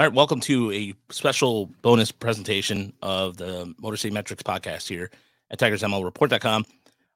[0.00, 5.10] All right, welcome to a special bonus presentation of the Motor City Metrics podcast here
[5.50, 6.64] at TigersMLReport.com.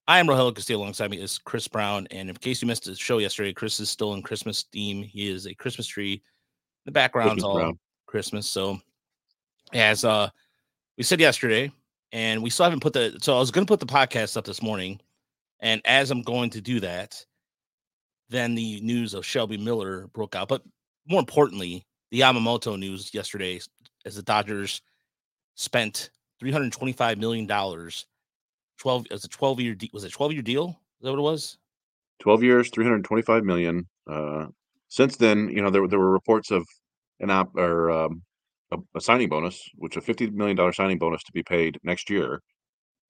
[0.06, 0.80] I am Rogelio Castillo.
[0.80, 2.06] Alongside me is Chris Brown.
[2.10, 5.02] And in case you missed the show yesterday, Chris is still in Christmas theme.
[5.02, 6.22] He is a Christmas tree.
[6.84, 7.78] The background's all Brown.
[8.04, 8.46] Christmas.
[8.46, 8.78] So,
[9.72, 10.28] as uh
[10.98, 11.72] we said yesterday,
[12.12, 14.44] and we still haven't put the so I was going to put the podcast up
[14.44, 15.00] this morning,
[15.60, 17.24] and as I'm going to do that,
[18.28, 20.48] then the news of Shelby Miller broke out.
[20.48, 20.60] But
[21.08, 23.58] more importantly, the Yamamoto news yesterday
[24.06, 24.80] as the Dodgers
[25.56, 28.06] spent 325 million dollars
[28.78, 30.68] 12 as a 12 year was it 12 year deal?
[30.68, 31.58] Is that what it was?
[32.20, 34.46] 12 years 325 million uh
[34.86, 36.64] since then you know there, there were reports of
[37.18, 38.22] an op or um,
[38.70, 42.10] a, a, signing bonus which a 50 million dollar signing bonus to be paid next
[42.10, 42.40] year.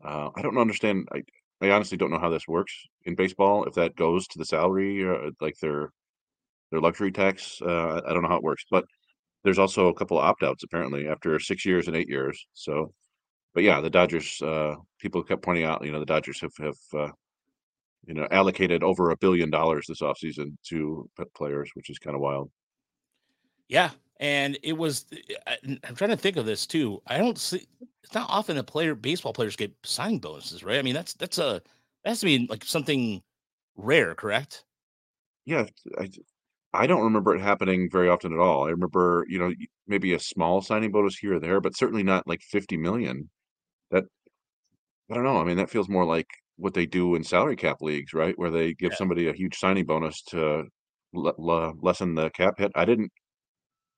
[0.03, 1.23] Uh i don't understand i
[1.61, 2.75] i honestly don't know how this works
[3.05, 5.91] in baseball if that goes to the salary uh, like their
[6.71, 8.85] their luxury tax uh i don't know how it works but
[9.43, 12.93] there's also a couple of opt-outs apparently after six years and eight years so
[13.55, 14.43] but yeah, the Dodgers.
[14.43, 17.09] Uh, people kept pointing out, you know, the Dodgers have have uh,
[18.07, 22.21] you know allocated over a billion dollars this offseason to players, which is kind of
[22.21, 22.51] wild.
[23.69, 25.07] Yeah, and it was.
[25.85, 27.01] I'm trying to think of this too.
[27.07, 27.67] I don't see.
[28.03, 30.79] It's not often that player baseball players get signing bonuses, right?
[30.79, 31.63] I mean, that's that's a
[32.03, 33.23] that has to be like something
[33.77, 34.65] rare, correct?
[35.47, 35.67] Yeah,
[35.99, 36.11] I,
[36.75, 38.67] I don't remember it happening very often at all.
[38.67, 39.53] I remember, you know,
[39.87, 43.31] maybe a small signing bonus here or there, but certainly not like 50 million.
[43.93, 44.05] That
[45.11, 45.39] I don't know.
[45.41, 48.37] I mean, that feels more like what they do in salary cap leagues, right?
[48.37, 48.97] Where they give yeah.
[48.97, 50.65] somebody a huge signing bonus to
[51.13, 52.73] lessen the cap hit.
[52.75, 53.13] I didn't.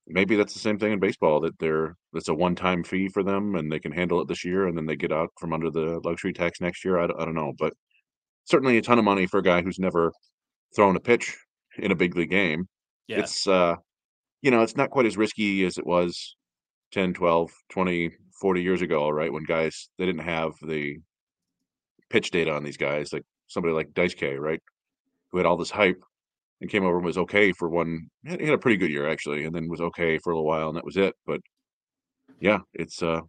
[0.07, 3.57] Maybe that's the same thing in baseball that they're it's a one-time fee for them
[3.57, 6.01] and they can handle it this year and then they get out from under the
[6.05, 6.99] luxury tax next year.
[6.99, 7.73] I, I don't know, but
[8.45, 10.13] certainly a ton of money for a guy who's never
[10.75, 11.37] thrown a pitch
[11.79, 12.69] in a big league game.
[13.09, 13.21] Yeah.
[13.21, 13.77] It's uh
[14.42, 16.37] you know, it's not quite as risky as it was
[16.92, 18.11] 10, 12, 20,
[18.41, 19.33] 40 years ago, right?
[19.33, 20.98] When guys they didn't have the
[22.11, 24.61] pitch data on these guys, like somebody like Dice K, right?
[25.33, 26.03] Who had all this hype
[26.61, 28.09] and came over and was okay for one.
[28.25, 30.69] He had a pretty good year actually, and then was okay for a little while,
[30.69, 31.15] and that was it.
[31.27, 31.41] But
[32.41, 33.23] yeah, it's a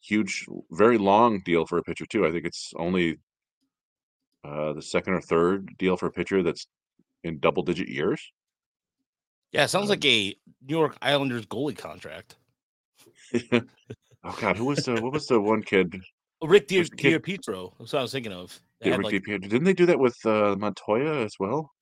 [0.00, 2.26] huge, very long deal for a pitcher too.
[2.26, 3.18] I think it's only
[4.44, 6.66] uh, the second or third deal for a pitcher that's
[7.24, 8.32] in double digit years.
[9.52, 10.34] Yeah, sounds um, like a
[10.66, 12.36] New York Islanders goalie contract.
[14.24, 16.00] Oh God, who was the what was the one kid?
[16.40, 16.84] Oh, Rick Di,
[17.18, 17.72] Pietro.
[17.78, 18.60] That's what I was thinking of.
[18.80, 21.72] Yeah, Rick like, Didn't they do that with uh, Montoya as well?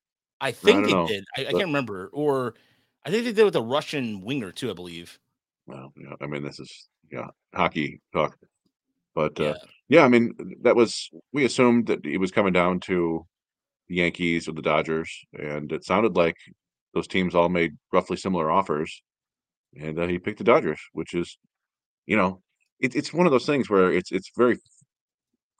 [0.41, 1.25] I think I they know, did.
[1.37, 2.09] I, I, can't remember.
[2.13, 2.55] Or
[3.05, 4.71] I think they did with a Russian winger too.
[4.71, 5.19] I believe.
[5.67, 6.15] Well, yeah.
[6.21, 8.39] I mean, this is yeah hockey talk,
[9.15, 9.55] but uh, yeah.
[9.89, 10.05] yeah.
[10.05, 13.27] I mean, that was we assumed that he was coming down to
[13.91, 16.37] the Yankees or the Dodgers, and it sounded like
[16.95, 19.03] those teams all made roughly similar offers,
[19.79, 21.37] and uh, he picked the Dodgers, which is
[22.07, 22.41] you know,
[22.81, 24.59] it, it's one of those things where it's it's very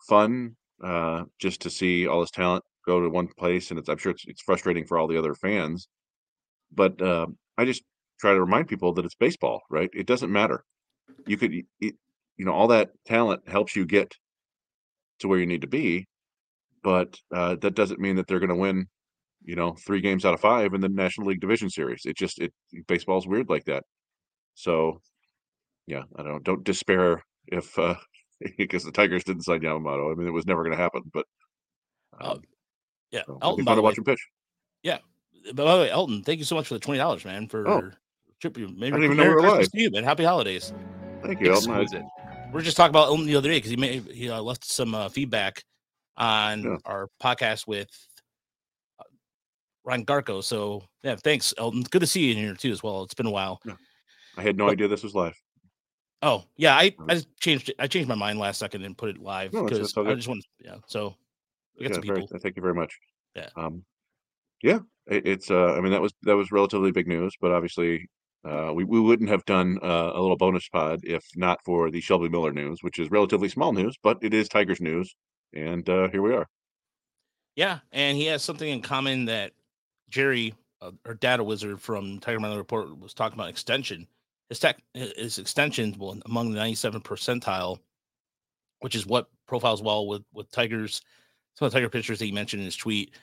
[0.09, 3.99] fun uh, just to see all this talent go to one place, and it's I'm
[3.99, 5.89] sure it's it's frustrating for all the other fans,
[6.73, 7.27] but uh,
[7.59, 7.83] I just
[8.21, 9.91] try to remind people that it's baseball, right?
[9.93, 10.65] It doesn't matter.
[11.27, 11.95] You could, it,
[12.37, 14.15] you know, all that talent helps you get
[15.21, 16.07] to where you need to be,
[16.83, 18.87] but uh, that doesn't mean that they're going to win,
[19.45, 22.03] you know, three games out of five in the National League Division Series.
[22.05, 22.53] It just it
[22.87, 23.85] baseball's weird like that.
[24.55, 25.01] So
[25.87, 27.97] yeah, I don't don't despair if uh
[28.59, 30.13] because the Tigers didn't sign Yamamoto.
[30.13, 31.27] I mean, it was never going to happen, but
[32.21, 32.37] um, uh,
[33.11, 34.21] yeah, so Elton, fun to watch him pitch.
[34.83, 34.99] Yeah,
[35.55, 37.49] by the way, Elton, thank you so much for the twenty dollars, man.
[37.49, 37.91] For oh.
[38.41, 39.69] trip, maybe I didn't even know we were live.
[39.75, 40.05] You, man.
[40.05, 40.73] Happy holidays.
[41.23, 42.09] Thank you, Elton.
[42.53, 44.65] We are just talking about Elton the other day because he may he uh, left
[44.65, 45.63] some uh, feedback
[46.21, 46.77] on yeah.
[46.85, 47.89] our podcast with
[49.01, 49.05] uh,
[49.83, 50.45] Ryan Garko.
[50.45, 51.83] So yeah, thanks, Elton.
[51.91, 53.03] Good to see you in here too as well.
[53.03, 53.61] It's been a while.
[53.65, 53.75] Yeah.
[54.37, 55.35] I had no but, idea this was live.
[56.23, 57.77] Oh yeah, I, I changed it.
[57.79, 60.45] I changed my mind last second and put it live because no, I just want
[60.59, 60.77] yeah.
[60.87, 61.17] So
[61.79, 62.27] we got yeah, some people.
[62.29, 62.97] Very, thank you very much.
[63.35, 63.49] Yeah.
[63.57, 63.85] Um,
[64.63, 65.51] yeah, it, it's.
[65.51, 68.07] Uh, I mean, that was that was relatively big news, but obviously,
[68.45, 72.03] uh, we we wouldn't have done uh, a little bonus pod if not for the
[72.03, 75.15] Shelby Miller news, which is relatively small news, but it is Tigers news,
[75.55, 76.47] and uh, here we are.
[77.57, 79.53] Yeah, and he has something in common that
[80.09, 84.07] Jerry, uh, our data wizard from Tiger Miller Report, was talking about extension
[84.51, 87.79] his tech his extensions will among the 97 percentile,
[88.81, 91.01] which is what profiles well with with Tigers.
[91.55, 93.15] Some of the Tiger pictures that he mentioned in his tweet.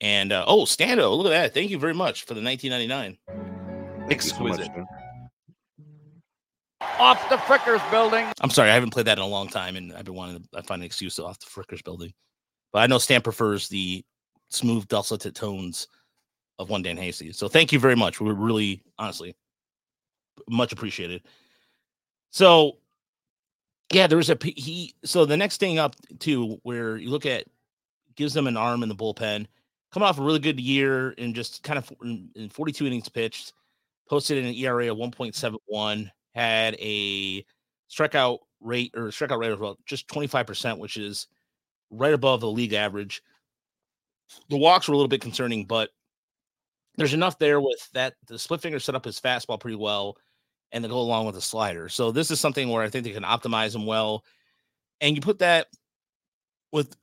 [0.00, 1.54] And uh, oh, Stando, look at that!
[1.54, 4.10] Thank you very much for the 1999.
[4.10, 4.66] Exquisite.
[4.66, 4.88] So much,
[6.98, 8.26] off the Frickers building.
[8.40, 10.58] I'm sorry, I haven't played that in a long time, and I've been wanting to
[10.58, 12.12] I find an excuse to off the Frickers building.
[12.72, 14.04] But I know Stan prefers the
[14.48, 15.88] smooth dulcet tones
[16.58, 17.32] of one Dan Hasty.
[17.32, 18.20] So thank you very much.
[18.20, 19.34] We're really honestly
[20.48, 21.22] much appreciated.
[22.30, 22.78] So,
[23.92, 24.94] yeah, there was a he.
[25.04, 27.44] So the next thing up too, where you look at
[28.16, 29.46] gives them an arm in the bullpen,
[29.92, 33.52] coming off a really good year and just kind of in 42 innings pitched,
[34.08, 37.44] posted an ERA of 1.71, had a
[37.90, 41.28] strikeout rate or strikeout rate of about just 25%, which is
[41.90, 43.22] right above the league average.
[44.48, 45.90] The walks were a little bit concerning, but
[46.96, 48.14] there's enough there with that.
[48.26, 50.16] The split finger set up his fastball pretty well
[50.72, 51.88] and to go along with the slider.
[51.88, 54.24] So this is something where I think they can optimize him well.
[55.00, 55.68] And you put that
[56.72, 56.96] with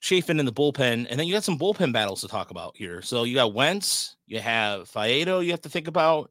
[0.00, 3.00] Chafin in the bullpen, and then you got some bullpen battles to talk about here.
[3.00, 6.30] So you got Wentz, you have Faedo, you have to think about.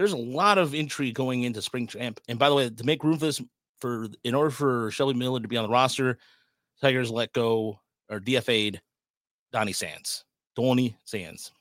[0.00, 2.20] There's a lot of intrigue going into spring camp.
[2.26, 3.42] And by the way, to make room for this,
[3.82, 6.16] for in order for Shelby Miller to be on the roster,
[6.80, 8.80] Tigers let go or DFA'd
[9.52, 10.24] Donny Sands.
[10.56, 11.52] Donny Sands.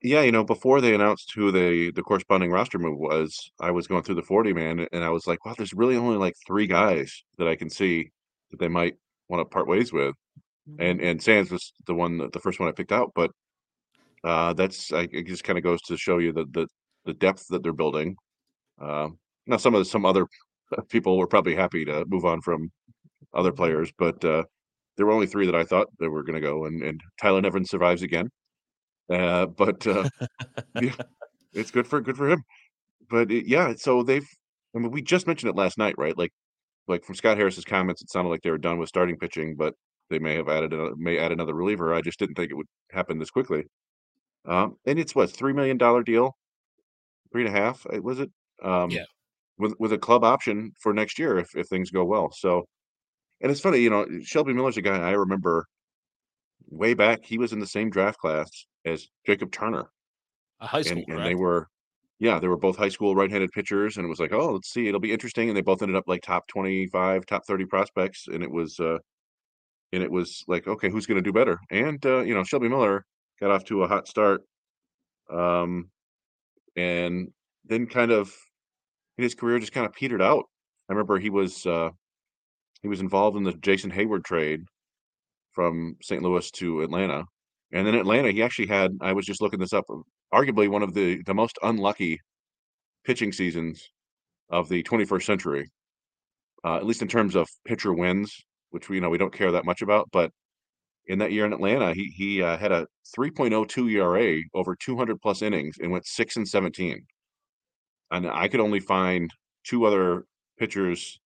[0.00, 3.88] Yeah, you know, before they announced who the the corresponding roster move was, I was
[3.88, 6.68] going through the 40 man and I was like, wow, there's really only like three
[6.68, 8.12] guys that I can see
[8.52, 8.94] that they might
[9.28, 10.14] want to part ways with.
[10.70, 10.82] Mm-hmm.
[10.82, 13.32] And and Sands was the one the first one I picked out, but
[14.24, 16.66] uh that's I it just kind of goes to show you the the
[17.04, 18.16] the depth that they're building.
[18.80, 20.26] Um now some of the, some other
[20.88, 22.70] people were probably happy to move on from
[23.34, 24.44] other players, but uh
[24.96, 27.40] there were only three that I thought that were going to go, and, and Tyler
[27.40, 28.30] Nevin survives again.
[29.10, 30.08] Uh, but uh,
[30.80, 30.94] yeah,
[31.52, 32.42] it's good for good for him.
[33.10, 34.26] But it, yeah, so they've.
[34.74, 36.16] I mean, we just mentioned it last night, right?
[36.18, 36.32] Like,
[36.86, 39.74] like from Scott Harris's comments, it sounded like they were done with starting pitching, but
[40.10, 41.94] they may have added a, may add another reliever.
[41.94, 43.64] I just didn't think it would happen this quickly.
[44.46, 46.36] Um, and it's what three million dollar deal,
[47.32, 48.30] three and a half, uh, was it?
[48.62, 49.04] Um, yeah.
[49.58, 52.30] With with a club option for next year if if things go well.
[52.30, 52.66] So,
[53.40, 55.66] and it's funny, you know, Shelby Miller's a guy I remember
[56.68, 57.24] way back.
[57.24, 58.50] He was in the same draft class
[58.84, 59.86] as Jacob Turner.
[60.60, 61.68] A high school, and, and they were,
[62.18, 64.88] yeah, they were both high school right-handed pitchers, and it was like, oh, let's see,
[64.88, 65.48] it'll be interesting.
[65.48, 68.98] And they both ended up like top twenty-five, top thirty prospects, and it was, uh,
[69.92, 71.58] and it was like, okay, who's going to do better?
[71.70, 73.04] And uh, you know, Shelby Miller
[73.40, 74.42] got off to a hot start,
[75.30, 75.90] um,
[76.76, 77.28] and
[77.64, 78.34] then kind of
[79.16, 80.44] his career just kind of petered out.
[80.88, 81.90] I remember he was uh,
[82.82, 84.60] he was involved in the Jason Heyward trade
[85.52, 86.22] from St.
[86.22, 87.24] Louis to Atlanta,
[87.72, 89.84] and then Atlanta, he actually had, I was just looking this up,
[90.32, 92.20] arguably one of the, the most unlucky
[93.04, 93.82] pitching seasons
[94.50, 95.70] of the 21st century,
[96.64, 98.32] uh, at least in terms of pitcher wins,
[98.70, 100.08] which we you know we don't care that much about.
[100.12, 100.30] But
[101.06, 102.86] in that year in Atlanta, he he uh, had a
[103.16, 107.04] 3.02 ERA over 200 plus innings and went six and 17.
[108.10, 109.30] And I could only find
[109.64, 110.24] two other
[110.58, 111.18] pitchers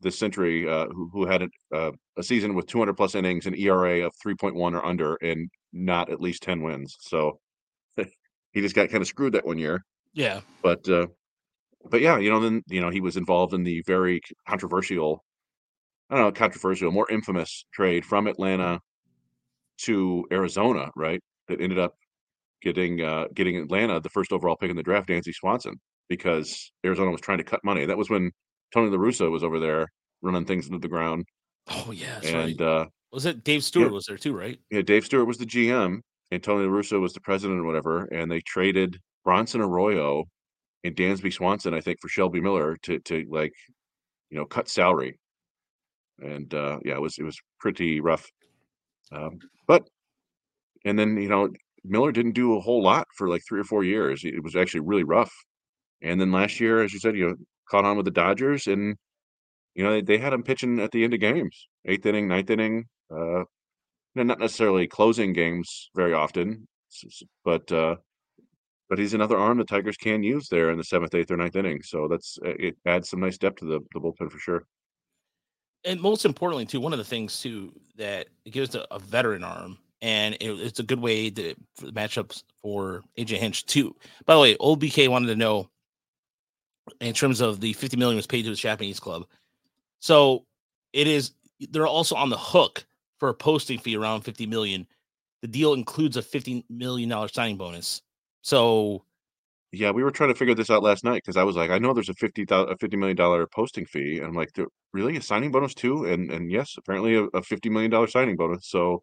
[0.00, 3.56] this century uh, who, who had a, uh, a season with 200 plus innings, and
[3.56, 6.96] ERA of 3.1 or under, and not at least 10 wins.
[7.00, 7.38] So
[7.96, 9.84] he just got kind of screwed that one year.
[10.12, 10.40] Yeah.
[10.62, 11.06] But, uh,
[11.90, 15.24] but yeah, you know, then, you know, he was involved in the very controversial,
[16.10, 18.80] I don't know, controversial, more infamous trade from Atlanta
[19.82, 21.20] to Arizona, right?
[21.48, 21.94] That ended up
[22.62, 27.10] getting, uh, getting Atlanta the first overall pick in the draft, Dansby Swanson, because Arizona
[27.10, 27.86] was trying to cut money.
[27.86, 28.30] That was when
[28.72, 29.88] Tony La Russa was over there
[30.22, 31.24] running things into the ground.
[31.68, 32.60] Oh yeah, and right.
[32.60, 34.58] uh, was it Dave Stewart yeah, was there too, right?
[34.70, 38.04] Yeah, Dave Stewart was the GM, and Tony La Russa was the president or whatever.
[38.04, 40.24] And they traded Bronson Arroyo
[40.84, 43.52] and Dansby Swanson, I think, for Shelby Miller to to like,
[44.30, 45.18] you know, cut salary.
[46.20, 48.26] And uh, yeah, it was it was pretty rough.
[49.12, 49.88] Um, but
[50.84, 51.48] and then you know
[51.84, 54.24] Miller didn't do a whole lot for like three or four years.
[54.24, 55.32] It was actually really rough.
[56.02, 57.36] And then last year, as you said, you know,
[57.70, 58.96] caught on with the Dodgers, and
[59.74, 62.50] you know they, they had him pitching at the end of games, eighth inning, ninth
[62.50, 62.84] inning.
[63.10, 63.44] Uh,
[64.14, 66.66] not necessarily closing games very often,
[67.44, 67.96] but uh,
[68.88, 71.56] but he's another arm the Tigers can use there in the seventh, eighth, or ninth
[71.56, 71.82] inning.
[71.82, 74.64] So that's uh, it adds some nice depth to the, the bullpen for sure.
[75.84, 79.44] And most importantly, too, one of the things too that it gives a, a veteran
[79.44, 83.94] arm, and it, it's a good way to for matchups for AJ Hinch too.
[84.24, 85.70] By the way, old BK wanted to know
[87.00, 89.26] in terms of the 50 million was paid to his Japanese club.
[90.00, 90.44] So
[90.92, 91.32] it is
[91.70, 92.84] they're also on the hook
[93.18, 94.86] for a posting fee around 50 million.
[95.42, 98.02] The deal includes a 50 million dollar signing bonus.
[98.42, 99.04] So
[99.78, 101.78] yeah, we were trying to figure this out last night because I was like, I
[101.78, 104.50] know there's a fifty thousand a fifty million dollar posting fee, and I'm like,
[104.92, 106.04] really a signing bonus too?
[106.06, 108.68] And and yes, apparently a, a fifty million dollar signing bonus.
[108.68, 109.02] So,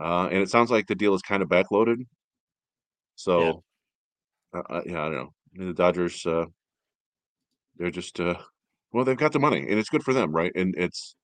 [0.00, 2.06] uh, and it sounds like the deal is kind of backloaded.
[3.16, 3.62] So,
[4.54, 6.46] yeah, uh, uh yeah I don't know the Dodgers, uh,
[7.76, 8.34] they're just, uh,
[8.92, 10.52] well, they've got the money, and it's good for them, right?
[10.54, 11.14] And it's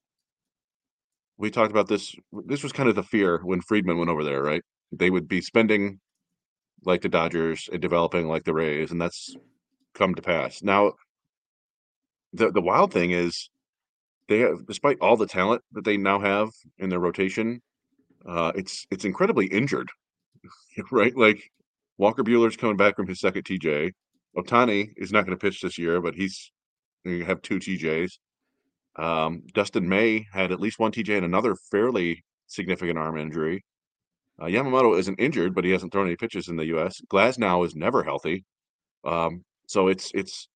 [1.38, 2.14] we talked about this.
[2.46, 4.62] This was kind of the fear when Friedman went over there, right?
[4.92, 6.00] They would be spending
[6.84, 9.34] like the Dodgers and developing like the Rays, and that's
[9.94, 10.62] come to pass.
[10.62, 10.94] Now,
[12.32, 13.50] the the wild thing is
[14.28, 17.62] they have, despite all the talent that they now have in their rotation,
[18.26, 19.90] uh, it's it's incredibly injured,
[20.90, 21.16] right?
[21.16, 21.50] Like
[21.98, 23.92] Walker Buehler's coming back from his second TJ.
[24.36, 26.52] Ohtani is not going to pitch this year, but he's
[27.06, 28.18] to have two TJs.
[28.96, 33.64] Um, Dustin May had at least one TJ and another fairly significant arm injury.
[34.40, 37.00] Uh, Yamamoto isn't injured, but he hasn't thrown any pitches in the U.S.
[37.08, 38.44] Glasnow is never healthy,
[39.04, 40.48] um, so it's it's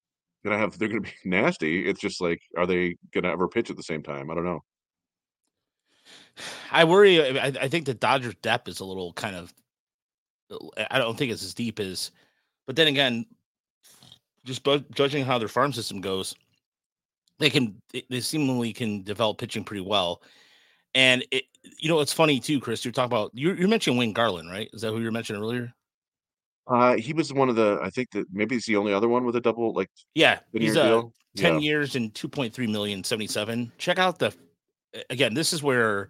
[0.43, 1.87] gonna have they're gonna be nasty.
[1.87, 4.29] It's just like, are they gonna ever pitch at the same time?
[4.29, 4.63] I don't know.
[6.71, 7.39] I worry.
[7.39, 9.53] I, I think the Dodgers' depth is a little kind of.
[10.89, 12.11] I don't think it's as deep as,
[12.67, 13.25] but then again,
[14.43, 16.35] just judging how their farm system goes,
[17.39, 20.21] they can they seemingly can develop pitching pretty well.
[20.93, 21.45] And it,
[21.79, 22.83] you know, it's funny too, Chris.
[22.83, 24.69] You're talking about you you mentioned Wayne Garland, right?
[24.73, 25.73] Is that who you were mentioning earlier?
[26.67, 27.79] Uh, he was one of the.
[27.81, 29.89] I think that maybe he's the only other one with a double like.
[30.15, 31.03] Yeah, he's a uh,
[31.35, 31.59] ten yeah.
[31.59, 33.71] years and two point three million seventy seven.
[33.77, 34.33] Check out the.
[35.09, 36.09] Again, this is where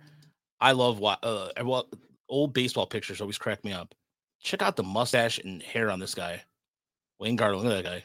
[0.59, 1.87] I love what uh well
[2.29, 3.93] old baseball pictures always crack me up.
[4.41, 6.41] Check out the mustache and hair on this guy,
[7.19, 7.67] Wayne Garland.
[7.67, 8.03] Look at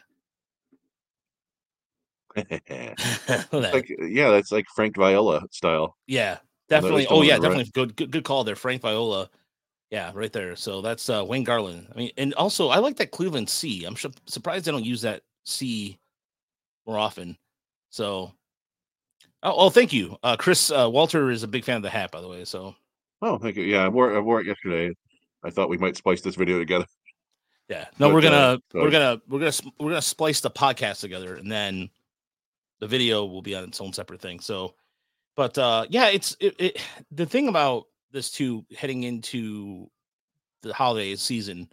[2.36, 3.46] that guy.
[3.52, 5.96] like yeah, that's like Frank Viola style.
[6.06, 7.06] Yeah, definitely.
[7.08, 7.72] Oh yeah, definitely right.
[7.72, 9.30] good, good good call there, Frank Viola.
[9.90, 10.56] Yeah, right there.
[10.56, 11.86] So that's uh, Wayne Garland.
[11.94, 13.84] I mean, and also I like that Cleveland C.
[13.84, 15.98] I'm su- surprised they don't use that C
[16.86, 17.36] more often.
[17.90, 18.32] So,
[19.42, 22.10] oh, oh thank you, uh, Chris uh, Walter is a big fan of the hat,
[22.10, 22.44] by the way.
[22.44, 22.74] So,
[23.22, 23.64] oh, thank you.
[23.64, 24.94] Yeah, I wore I wore it yesterday.
[25.44, 26.86] I thought we might splice this video together.
[27.68, 31.00] Yeah, no, but, we're gonna uh, we're gonna we're gonna we're gonna splice the podcast
[31.00, 31.90] together, and then
[32.80, 34.40] the video will be on its own separate thing.
[34.40, 34.74] So,
[35.36, 39.88] but uh, yeah, it's it, it, the thing about this too, heading into
[40.62, 41.68] the holiday season.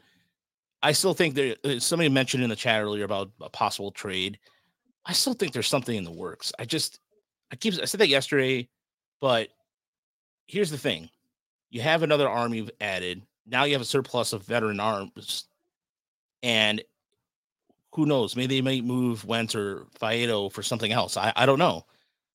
[0.83, 1.55] I still think there.
[1.63, 4.37] Uh, somebody mentioned in the chat earlier about a possible trade.
[5.05, 6.51] I still think there's something in the works.
[6.59, 6.99] I just,
[7.51, 8.69] I keep, I said that yesterday,
[9.21, 9.47] but
[10.45, 11.09] here's the thing:
[11.69, 13.23] you have another arm you've added.
[13.47, 15.45] Now you have a surplus of veteran arms,
[16.43, 16.83] and
[17.93, 18.35] who knows?
[18.35, 21.15] Maybe they might move Wentz or Faedo for something else.
[21.15, 21.85] I, I don't know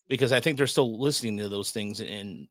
[0.09, 2.01] because I think they're still listening to those things.
[2.01, 2.49] And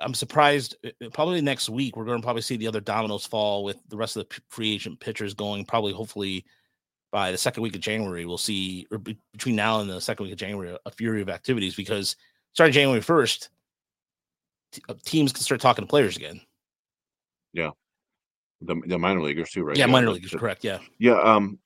[0.00, 0.76] I'm surprised.
[0.84, 3.78] Uh, uh, probably next week, we're going to probably see the other dominoes fall with
[3.88, 5.64] the rest of the free agent pitchers going.
[5.64, 6.44] Probably, hopefully,
[7.12, 10.32] by the second week of January, we'll see, or between now and the second week
[10.32, 12.16] of January, a fury of activities because
[12.52, 13.48] starting January 1st,
[14.72, 16.40] t- uh, teams can start talking to players again.
[17.52, 17.70] Yeah.
[18.62, 19.76] The, the minor leaguers too, right?
[19.76, 20.64] Yeah, yeah minor leaguers, correct.
[20.64, 20.78] Yeah.
[20.98, 21.20] Yeah.
[21.20, 21.58] Um,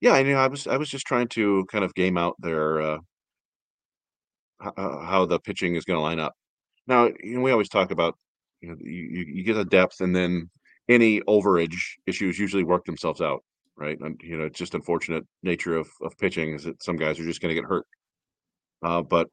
[0.00, 0.36] yeah, I know.
[0.36, 2.98] I was I was just trying to kind of game out their uh,
[4.60, 6.34] how the pitching is going to line up.
[6.86, 8.16] Now, you know, we always talk about
[8.60, 10.50] you know you, you get a depth, and then
[10.88, 13.42] any overage issues usually work themselves out,
[13.76, 13.98] right?
[14.00, 17.24] And you know, it's just unfortunate nature of of pitching is that some guys are
[17.24, 17.86] just going to get hurt.
[18.82, 19.28] Uh, but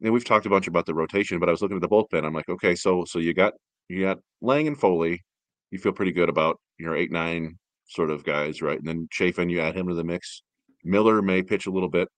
[0.00, 1.88] you know, we've talked a bunch about the rotation, but I was looking at the
[1.88, 2.24] bullpen.
[2.24, 3.54] I'm like, okay, so so you got
[3.88, 5.22] you got Lang and Foley.
[5.70, 8.78] You feel pretty good about your eight nine sort of guys, right?
[8.78, 10.42] And then Chafin, you add him to the mix.
[10.84, 12.08] Miller may pitch a little bit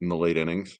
[0.00, 0.78] in the late innings.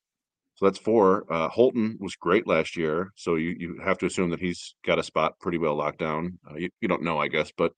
[0.55, 1.25] So that's four.
[1.33, 4.99] Uh, Holton was great last year, so you, you have to assume that he's got
[4.99, 6.39] a spot pretty well locked down.
[6.49, 7.73] Uh, you, you don't know, I guess, but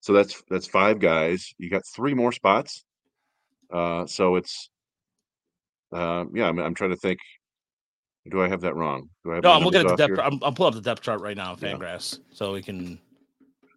[0.00, 1.52] so that's that's five guys.
[1.58, 2.84] You got three more spots.
[3.72, 4.70] Uh, so it's
[5.92, 6.48] uh, yeah.
[6.48, 7.18] I'm, I'm trying to think.
[8.30, 9.08] Do I have that wrong?
[9.24, 10.18] Do I have no, I'm looking at the depth.
[10.18, 12.24] I'm, I'm pulling up the depth chart right now, Fangraphs, yeah.
[12.32, 12.98] so we can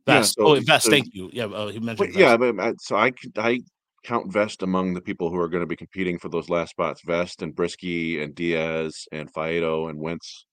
[0.09, 0.35] Vest.
[0.37, 0.85] Yeah, so, oh, Vest.
[0.85, 1.29] So, thank you.
[1.33, 2.15] Yeah, uh, he mentioned.
[2.15, 3.61] yeah, but uh, so I I
[4.03, 7.01] count Vest among the people who are going to be competing for those last spots.
[7.01, 10.45] Vest and Brieske and Diaz and Faedo and Wentz.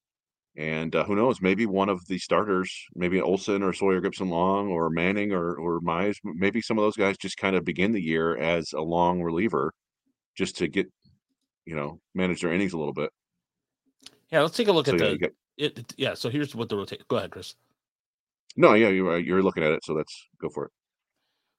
[0.57, 1.39] And uh, who knows?
[1.39, 6.17] Maybe one of the starters, maybe Olson or Sawyer Gipson-Long or Manning or or Mize.
[6.23, 9.71] Maybe some of those guys just kind of begin the year as a long reliever,
[10.35, 10.87] just to get,
[11.65, 13.11] you know, manage their innings a little bit.
[14.31, 15.17] Yeah, let's take a look so, at yeah, the.
[15.17, 17.07] Get, it, yeah, so here's what the rotate.
[17.07, 17.53] Go ahead, Chris.
[18.55, 20.71] No, yeah, you're you're looking at it, so let's go for it.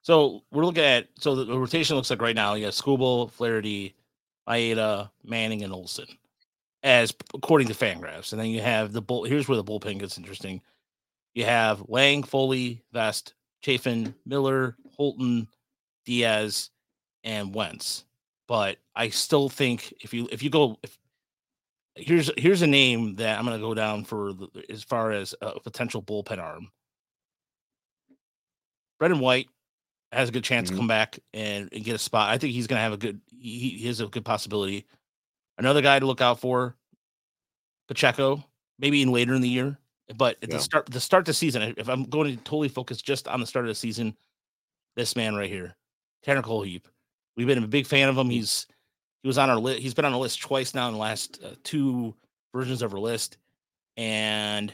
[0.01, 3.95] So we're looking at so the, rotation looks like right now you have Skubal, Flaherty,
[4.47, 6.07] Maeda, Manning, and Olson,
[6.83, 9.25] as according to Fangraphs, and then you have the bull.
[9.25, 10.61] Here's where the bullpen gets interesting.
[11.33, 15.47] You have Lang, Foley, Vest, Chafin, Miller, Holton,
[16.05, 16.69] Diaz,
[17.23, 18.05] and Wentz.
[18.47, 20.97] But I still think if you if you go if
[21.95, 25.35] here's here's a name that I'm going to go down for the, as far as
[25.41, 26.71] a potential bullpen arm.
[28.97, 29.47] Brendan White
[30.11, 30.75] has a good chance mm-hmm.
[30.75, 32.29] to come back and, and, get a spot.
[32.29, 33.21] I think he's going to have a good.
[33.29, 34.85] He, he has a good possibility.
[35.57, 36.75] Another guy to look out for,
[37.87, 38.43] Pacheco,
[38.79, 39.77] maybe in later in the year
[40.15, 40.57] But at Yeah.
[40.57, 43.39] the start, the start of the season, if I'm going to totally focus just on
[43.39, 44.15] the start of the season,
[44.95, 45.75] this man right here,
[46.23, 46.87] Tanner Cole Heap,
[47.35, 48.29] we've been a big fan of him.
[48.29, 48.67] He's
[49.21, 49.81] he was on our list.
[49.81, 52.15] He's been on the list twice now in the last uh, two
[52.53, 53.37] versions of our list.
[53.97, 54.73] And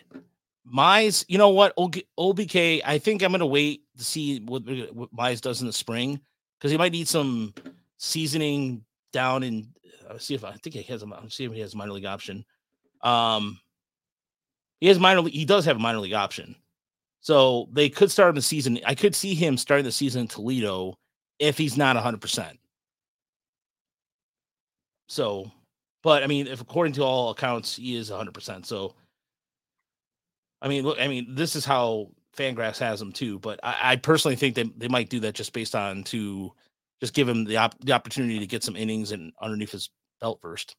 [0.73, 1.75] Mize, you know what?
[1.77, 6.19] OBK, I think I'm gonna wait to see what, what Mize does in the spring
[6.57, 7.53] because he might need some
[7.97, 9.67] seasoning down in.
[10.09, 11.05] Uh, see if I think he has a.
[11.05, 12.45] I'm see if he has a minor league option.
[13.01, 13.59] Um,
[14.79, 15.27] he has minor.
[15.27, 16.55] He does have a minor league option,
[17.21, 18.79] so they could start him the season.
[18.85, 20.97] I could see him starting the season in Toledo
[21.39, 22.21] if he's not 100.
[22.21, 22.59] percent
[25.07, 25.51] So,
[26.01, 28.33] but I mean, if according to all accounts, he is 100.
[28.33, 28.95] percent So,
[30.65, 33.37] I mean, look, I mean, this is how Fangraphs has him too.
[33.37, 36.51] But I, I personally think they they might do that just based on to
[36.99, 40.39] just give him the op- the opportunity to get some innings and underneath his belt
[40.41, 40.75] first.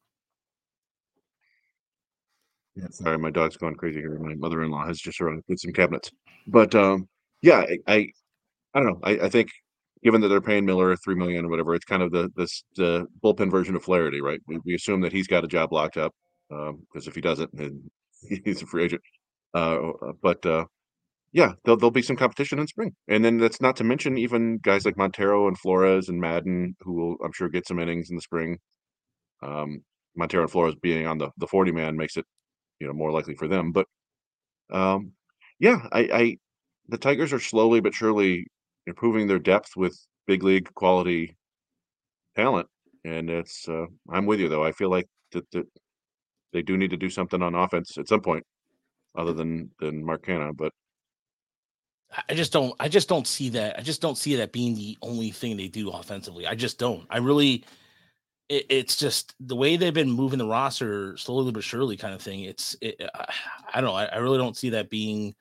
[2.74, 4.18] Yeah, sorry, my dog's going crazy here.
[4.18, 6.10] My mother-in-law has just arrived with some cabinets.
[6.48, 7.08] But um,
[7.40, 8.08] yeah, I, I,
[8.74, 9.00] I don't know.
[9.04, 9.50] I, I think
[10.02, 13.06] given that they're paying Miller three million or whatever, it's kind of the this the
[13.22, 14.40] bullpen version of Flaherty, right?
[14.48, 16.12] We, we assume that he's got a job locked up
[16.48, 17.88] because if he doesn't, then
[18.44, 19.02] he's a free agent.
[19.54, 20.66] Uh, but uh,
[21.32, 24.58] yeah, there'll, there'll be some competition in spring, and then that's not to mention even
[24.58, 28.16] guys like Montero and Flores and Madden, who will I'm sure get some innings in
[28.16, 28.58] the spring.
[29.42, 29.82] Um,
[30.16, 32.26] Montero and Flores being on the the 40 man makes it
[32.80, 33.72] you know more likely for them.
[33.72, 33.86] But
[34.72, 35.12] um,
[35.60, 36.36] yeah, I, I
[36.88, 38.46] the Tigers are slowly but surely
[38.86, 41.36] improving their depth with big league quality
[42.36, 42.68] talent,
[43.04, 44.64] and it's uh, I'm with you though.
[44.64, 45.66] I feel like that, that
[46.52, 48.44] they do need to do something on offense at some point,
[49.16, 50.56] other than than Mark Canha.
[50.56, 50.72] But
[52.28, 53.78] I- just don't I just don't see that.
[53.78, 56.46] I just don't see that being the only thing they do offensively.
[56.46, 57.06] I just don't.
[57.10, 57.64] I really
[58.48, 62.22] it, it's just the way they've been moving the roster slowly but surely kind of
[62.22, 62.42] thing.
[62.44, 63.32] It's it, I,
[63.74, 63.96] I don't know.
[63.96, 65.34] I, I really don't see that being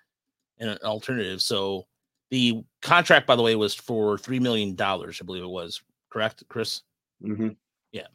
[0.59, 1.41] an alternative.
[1.41, 1.85] So
[2.31, 5.81] the contract by the way was for 3 million dollars, I believe it was.
[6.09, 6.81] Correct, Chris?
[7.23, 7.55] mhm,
[7.91, 8.07] Yeah.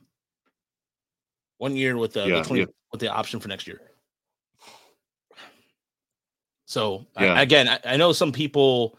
[1.59, 2.67] One year with the, the Yeah, 20 yeah.
[2.93, 3.90] with the option for next year.
[6.71, 8.97] So I- again, I, I know some people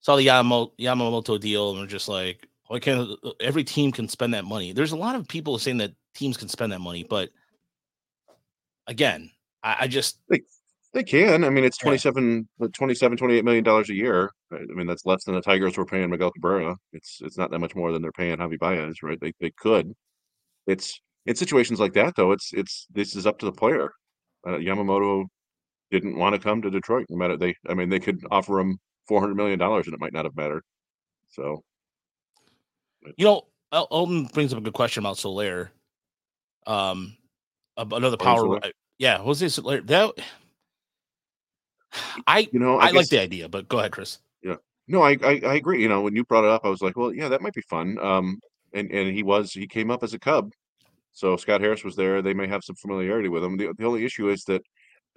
[0.00, 4.34] saw the Yamamoto, Yamamoto deal and were just like, why can't every team can spend
[4.34, 4.72] that money?
[4.72, 7.30] There's a lot of people saying that teams can spend that money, but
[8.86, 9.32] again,
[9.64, 10.20] I, I just
[10.92, 11.42] they can.
[11.42, 11.88] I mean, it's Yeah.
[11.88, 14.30] 27, uh, 27, 28 million dollars a year.
[14.52, 14.62] right?
[14.70, 16.76] I mean, that's less than the Tigers were paying Miguel Cabrera.
[16.92, 19.18] It's it's not that much more than they're paying Javi Baez, right?
[19.20, 19.92] They they could.
[20.68, 22.30] It's in situations like that though.
[22.30, 23.90] It's it's this is up to the player.
[24.46, 25.24] Uh, Yamamoto
[25.90, 27.06] didn't want to come to Detroit.
[27.10, 30.00] No matter they, I mean, they could offer him four hundred million dollars, and it
[30.00, 30.62] might not have mattered.
[31.30, 31.62] So
[33.16, 35.70] you know, El- Elton brings up a good question about Soler.
[36.66, 37.16] Um,
[37.76, 38.60] another power, Soler?
[38.64, 39.80] uh, yeah, Jose Soler.
[39.82, 40.12] That
[42.26, 44.18] I you know, I, I, like the idea, but go ahead, Chris.
[44.42, 45.82] Yeah, no, I, I I agree.
[45.82, 47.62] You know, when you brought it up, I was like, well, yeah, that might be
[47.62, 47.98] fun.
[47.98, 48.40] Um,
[48.74, 50.52] and and he was he came up as a Cub,
[51.12, 52.22] so Scott Harris was there.
[52.22, 53.56] They may have some familiarity with him.
[53.56, 54.62] The the only issue is that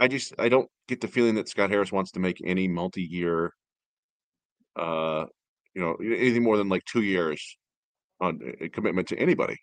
[0.02, 3.54] I just I don't get the feeling that Scott Harris wants to make any multi-year,
[4.76, 5.26] uh,
[5.76, 7.56] you know, anything more than like two years
[8.20, 9.56] on a commitment to anybody.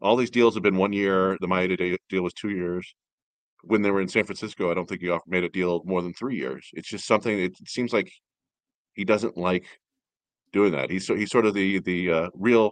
[0.00, 1.36] All these deals have been one year.
[1.40, 2.94] The Maeda deal was two years.
[3.64, 6.14] When they were in San Francisco, I don't think he made a deal more than
[6.14, 6.68] three years.
[6.74, 7.36] It's just something.
[7.40, 8.10] It seems like
[8.94, 9.66] he doesn't like
[10.52, 10.90] doing that.
[10.90, 12.70] He's so he's sort of the the uh, real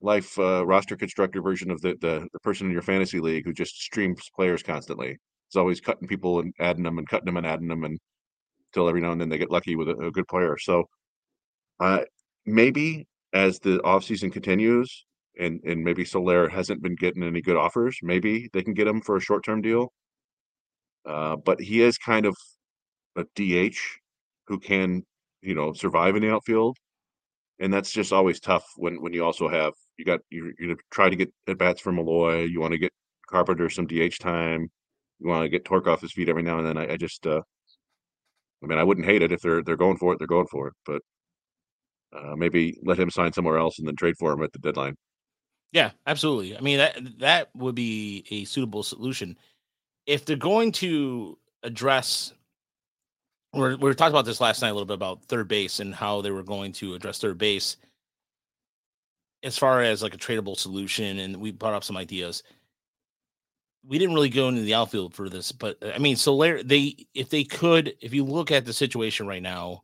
[0.00, 3.52] life uh, roster constructor version of the, the the person in your fantasy league who
[3.52, 5.18] just streams players constantly.
[5.48, 7.98] He's always cutting people and adding them and cutting them and adding them and
[8.72, 10.56] until every now and then they get lucky with a, a good player.
[10.58, 10.84] So
[11.80, 12.00] uh,
[12.44, 15.04] maybe as the offseason continues
[15.38, 19.00] and and maybe Soler hasn't been getting any good offers, maybe they can get him
[19.00, 19.92] for a short term deal.
[21.04, 22.36] Uh, but he is kind of
[23.16, 23.78] a DH
[24.48, 25.04] who can,
[25.42, 26.76] you know, survive in the outfield
[27.58, 31.08] and that's just always tough when when you also have you got you're, you try
[31.08, 32.92] to get at bats from Malloy, you want to get
[33.28, 34.68] Carpenter some DH time,
[35.18, 36.76] you want to get Torque off his feet every now and then.
[36.76, 37.40] I, I just, uh,
[38.62, 40.68] I mean, I wouldn't hate it if they're they're going for it, they're going for
[40.68, 41.02] it, but
[42.16, 44.96] uh, maybe let him sign somewhere else and then trade for him at the deadline.
[45.72, 46.56] Yeah, absolutely.
[46.56, 49.36] I mean that that would be a suitable solution
[50.06, 52.32] if they're going to address.
[53.52, 55.94] We're, we were talking about this last night a little bit about third base and
[55.94, 57.76] how they were going to address third base
[59.42, 62.42] as far as like a tradable solution, and we brought up some ideas.
[63.86, 67.06] We didn't really go into the outfield for this, but uh, I mean, Soler, they
[67.14, 69.82] if they could, if you look at the situation right now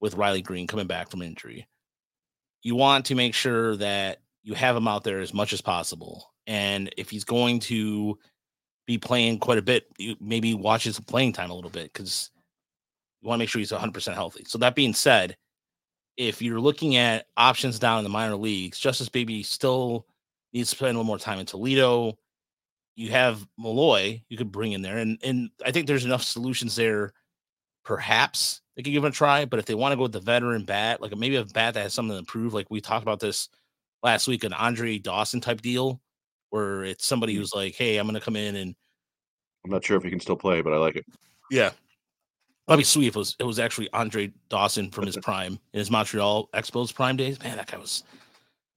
[0.00, 1.66] with Riley Greene coming back from injury,
[2.62, 6.32] you want to make sure that you have him out there as much as possible.
[6.46, 8.18] And if he's going to
[8.86, 12.30] be playing quite a bit, you maybe watch his playing time a little bit because
[13.20, 14.44] you want to make sure he's 100% healthy.
[14.46, 15.36] So that being said,
[16.16, 20.06] if you're looking at options down in the minor leagues, Justice Bigby still
[20.52, 22.18] needs to spend a little more time in Toledo.
[22.94, 26.76] You have Malloy you could bring in there, and and I think there's enough solutions
[26.76, 27.12] there.
[27.84, 30.20] Perhaps they could give it a try, but if they want to go with the
[30.20, 33.18] veteran bat, like maybe a bat that has something to prove, like we talked about
[33.20, 33.48] this
[34.02, 36.00] last week, an Andre Dawson type deal,
[36.50, 37.38] where it's somebody Mm.
[37.38, 38.74] who's like, "Hey, I'm going to come in and
[39.64, 41.06] I'm not sure if he can still play, but I like it.
[41.50, 41.70] yeah,
[42.68, 45.78] that'd be sweet if it was it was actually Andre Dawson from his prime in
[45.78, 47.40] his Montreal Expos prime days.
[47.42, 48.04] Man, that guy was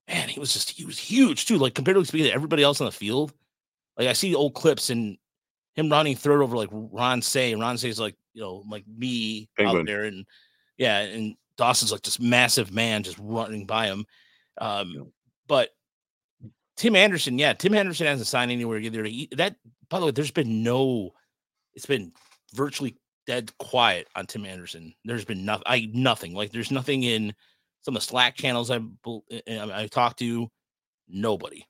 [0.07, 1.57] man, he was just he was huge too.
[1.57, 3.33] Like compared to speaking to everybody else on the field,
[3.97, 5.17] like I see old clips and
[5.75, 9.49] him running third over like Ron Cey, and Ron Cey's like you know like me
[9.59, 10.25] out there, and
[10.77, 14.05] yeah, and Dawson's like this massive man just running by him.
[14.59, 15.03] Um, Yeah.
[15.47, 15.69] but
[16.77, 19.03] Tim Anderson, yeah, Tim Anderson hasn't signed anywhere either.
[19.05, 19.55] He, that
[19.89, 21.11] by the way, there's been no,
[21.73, 22.11] it's been
[22.53, 24.93] virtually dead quiet on Tim Anderson.
[25.05, 25.63] There's been nothing.
[25.65, 26.33] I nothing.
[26.33, 27.33] Like there's nothing in
[27.81, 30.49] some of the Slack channels I've I, I talked to.
[31.07, 31.65] Nobody.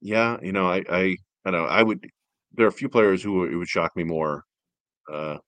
[0.00, 2.06] Yeah, you know, I I I know I would.
[2.52, 4.44] There are a few players who it would shock me more
[5.12, 5.38] uh,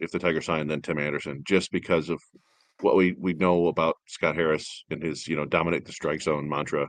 [0.00, 2.20] if the Tigers signed than Tim Anderson, just because of
[2.82, 6.48] what we we know about Scott Harris and his you know dominate the strike zone
[6.48, 6.88] mantra.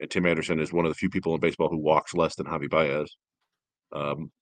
[0.00, 2.46] And Tim Anderson is one of the few people in baseball who walks less than
[2.46, 3.16] Javi Baez.
[3.92, 4.32] Um,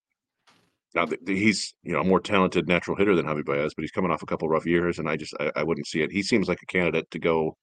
[0.95, 3.83] now th- th- he's you know a more talented natural hitter than Javi Baez, but
[3.83, 6.13] he's coming off a couple rough years, and I just I, I wouldn't see it.
[6.13, 7.57] He seems like a candidate to go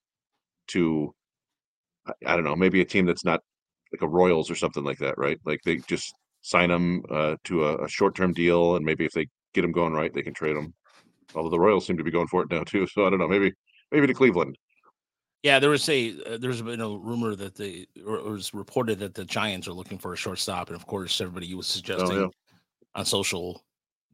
[0.69, 1.13] to
[2.25, 3.41] I don't know maybe a team that's not
[3.93, 5.39] like a Royals or something like that, right?
[5.45, 9.13] Like they just sign them uh, to a, a short term deal, and maybe if
[9.13, 10.73] they get them going right, they can trade them.
[11.35, 13.27] Although the Royals seem to be going for it now too, so I don't know.
[13.27, 13.53] Maybe
[13.91, 14.57] maybe to Cleveland.
[15.43, 18.99] Yeah, there was a uh, there's been a rumor that the or it was reported
[18.99, 22.27] that the Giants are looking for a shortstop, and of course everybody was suggesting yeah.
[22.95, 23.63] on social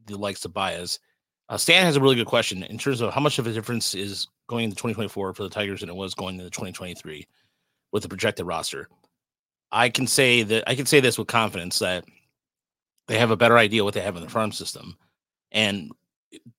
[0.06, 0.98] the likes of Baez.
[1.48, 3.94] Uh, Stan has a really good question in terms of how much of a difference
[3.94, 7.26] is going into 2024 for the Tigers than it was going into 2023
[7.92, 8.88] with the projected roster.
[9.72, 12.04] I can say that I can say this with confidence that
[13.08, 14.96] they have a better idea what they have in the farm system,
[15.52, 15.90] and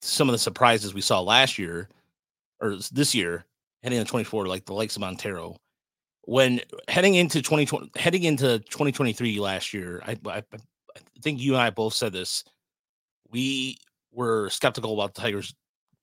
[0.02, 1.90] some of the surprises we saw last year
[2.62, 3.46] or this year
[3.84, 5.58] heading into 24, like the likes of Montero.
[6.26, 11.62] When heading into 2020, heading into 2023 last year, I, I, I think you and
[11.62, 12.44] I both said this.
[13.32, 13.78] We
[14.12, 15.56] were skeptical about the Tigers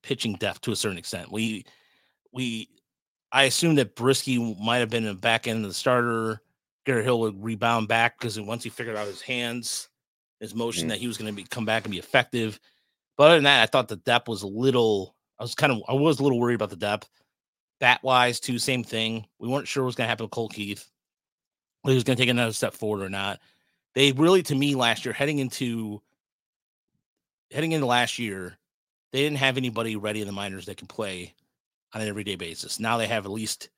[0.02, 1.30] pitching depth to a certain extent.
[1.30, 1.64] We,
[2.32, 2.68] we,
[3.30, 6.40] I assumed that Brieske might have been the back end of the starter.
[6.86, 9.88] Garrett Hill would rebound back because once he figured out his hands,
[10.40, 10.90] his motion, Mhm.
[10.90, 12.58] that he was going to be come back and be effective.
[13.16, 15.14] But other than that, I thought the depth was a little.
[15.38, 15.82] I was kind of.
[15.88, 17.08] I was a little worried about the depth.
[17.80, 19.26] Bat wise, too, same thing.
[19.38, 20.90] We weren't sure what was going to happen with Colt Keith.
[21.82, 23.40] Whether he was going to take another step forward or not.
[23.94, 26.02] They really, to me, last year, heading into
[27.50, 28.58] heading into last year,
[29.12, 31.34] they didn't have anybody ready in the minors that can play
[31.94, 32.78] on an everyday basis.
[32.78, 33.70] Now they have at least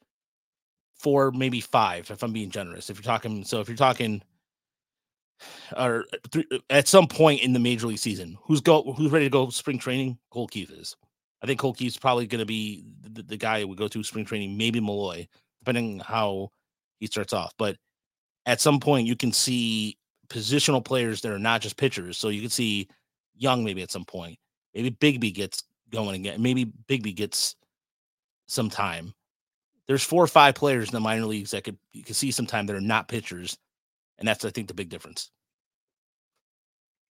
[1.00, 2.90] four, maybe five, if I'm being generous.
[2.90, 4.22] If you're talking, so if you're talking,
[5.76, 9.10] or uh, th- uh, at some point in the major league season, who's go who's
[9.10, 10.18] ready to go spring training?
[10.30, 10.96] Colt Keith is.
[11.42, 14.24] I think Colt Keith's probably going to be the, the guy would go to spring
[14.24, 14.56] training.
[14.56, 15.26] Maybe Malloy,
[15.60, 16.50] depending how
[16.98, 17.54] he starts off.
[17.58, 17.76] But
[18.46, 19.96] at some point, you can see
[20.28, 22.18] positional players that are not just pitchers.
[22.18, 22.88] So you can see
[23.36, 24.38] Jung maybe at some point.
[24.74, 26.42] Maybe Bigby gets going again.
[26.42, 27.56] Maybe Bigby gets
[28.46, 29.14] some time.
[29.90, 32.46] There's four or five players in the minor leagues that could you can see some
[32.46, 33.58] time that are not pitchers,
[34.20, 35.32] and that's I think the big difference.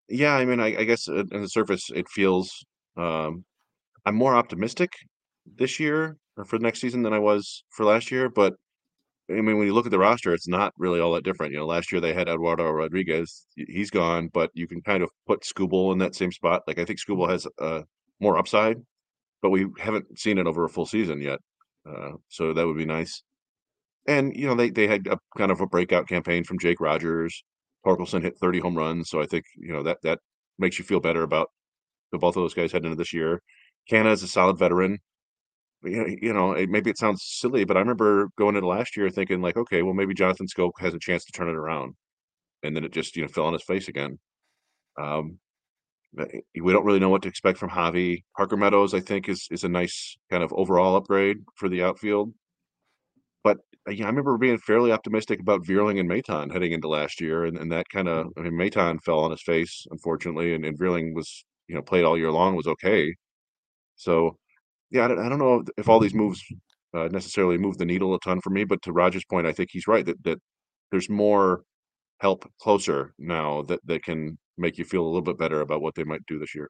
[0.09, 2.65] Yeah, I mean, I, I guess uh, on the surface, it feels
[2.97, 3.45] um,
[4.05, 4.91] I'm more optimistic
[5.45, 8.27] this year or for the next season than I was for last year.
[8.27, 8.55] But
[9.29, 11.53] I mean, when you look at the roster, it's not really all that different.
[11.53, 15.09] You know, last year they had Eduardo Rodriguez; he's gone, but you can kind of
[15.27, 16.63] put Skubal in that same spot.
[16.67, 17.83] Like I think Skubal has uh,
[18.19, 18.75] more upside,
[19.41, 21.39] but we haven't seen it over a full season yet.
[21.87, 23.23] Uh, so that would be nice.
[24.07, 27.43] And you know, they they had a kind of a breakout campaign from Jake Rogers.
[27.85, 30.19] Torkelson hit 30 home runs, so I think you know that that
[30.59, 31.49] makes you feel better about
[32.11, 33.41] the both of those guys heading into this year.
[33.91, 34.99] Canha is a solid veteran.
[35.83, 39.41] You know, it, maybe it sounds silly, but I remember going into last year thinking
[39.41, 41.95] like, okay, well maybe Jonathan Schoop has a chance to turn it around,
[42.63, 44.19] and then it just you know fell on his face again.
[44.99, 45.39] Um,
[46.61, 48.23] we don't really know what to expect from Javi.
[48.35, 52.33] Parker Meadows, I think, is is a nice kind of overall upgrade for the outfield.
[53.43, 57.21] But uh, yeah, I remember being fairly optimistic about Vierling and Maton heading into last
[57.21, 60.65] year, and, and that kind of I mean Maton fell on his face unfortunately, and,
[60.65, 63.15] and Vierling was you know played all year long was okay.
[63.95, 64.37] So
[64.91, 66.43] yeah, I don't, I don't know if all these moves
[66.93, 69.69] uh, necessarily move the needle a ton for me, but to Roger's point, I think
[69.71, 70.39] he's right that that
[70.91, 71.63] there's more
[72.21, 75.95] help closer now that that can make you feel a little bit better about what
[75.95, 76.69] they might do this year.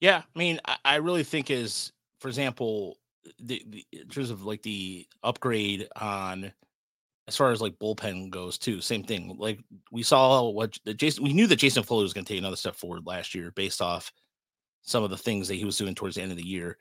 [0.00, 2.98] Yeah, I mean, I, really think is, for example,
[3.40, 6.52] the, the in terms of like the upgrade on
[7.26, 8.80] as far as like bullpen goes too.
[8.80, 9.36] Same thing.
[9.38, 9.60] Like
[9.92, 12.56] we saw what the Jason, we knew that Jason Foley was going to take another
[12.56, 14.12] step forward last year based off
[14.82, 16.78] some of the things that he was doing towards the end of the year.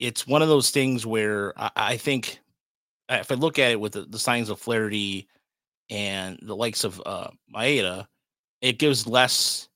[0.00, 2.40] It's one of those things where I, I think
[3.08, 5.28] if I look at it with the, the signs of Flaherty
[5.90, 8.06] and the likes of uh, Maeda,
[8.60, 9.68] it gives less,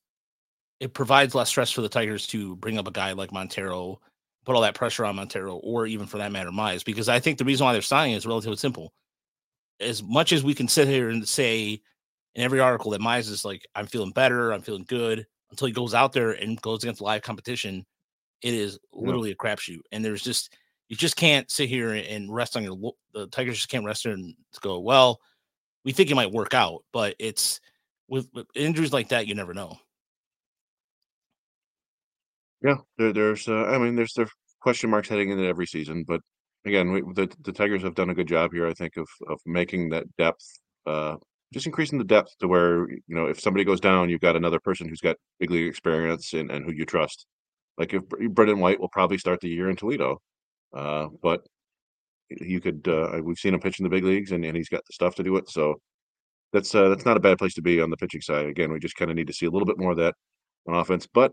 [0.80, 4.00] it provides less stress for the Tigers to bring up a guy like Montero,
[4.44, 7.38] put all that pressure on Montero, or even for that matter, Mize, because I think
[7.38, 8.92] the reason why they're signing is relatively simple.
[9.80, 11.80] As much as we can sit here and say
[12.34, 15.72] in every article that Mize is like, I'm feeling better, I'm feeling good, until he
[15.72, 17.84] goes out there and goes against live competition,
[18.42, 19.80] it is literally a crapshoot.
[19.92, 20.54] And there's just,
[20.88, 24.12] you just can't sit here and rest on your, the Tigers just can't rest there
[24.12, 25.20] and go, well,
[25.86, 27.60] we think it might work out, but it's
[28.08, 29.78] with, with injuries like that, you never know.
[32.62, 33.48] Yeah, there, there's.
[33.48, 34.28] Uh, I mean, there's the
[34.60, 36.20] question marks heading into every season, but
[36.64, 38.66] again, we, the the Tigers have done a good job here.
[38.66, 40.44] I think of of making that depth,
[40.86, 41.16] uh,
[41.54, 44.58] just increasing the depth to where you know if somebody goes down, you've got another
[44.58, 47.26] person who's got big league experience and and who you trust.
[47.78, 50.20] Like if Brendan White will probably start the year in Toledo,
[50.74, 51.46] uh, but
[52.30, 54.84] you could uh, we've seen him pitch in the big leagues and, and he's got
[54.86, 55.48] the stuff to do it.
[55.48, 55.80] So
[56.52, 58.46] that's uh, that's not a bad place to be on the pitching side.
[58.46, 60.14] Again, we just kind of need to see a little bit more of that
[60.68, 61.06] on offense.
[61.12, 61.32] But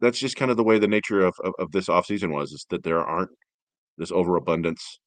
[0.00, 2.66] that's just kind of the way the nature of, of, of this offseason was is
[2.70, 3.30] that there aren't
[3.96, 5.00] this overabundance